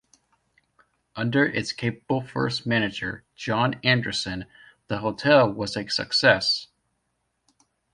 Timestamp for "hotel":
4.97-5.53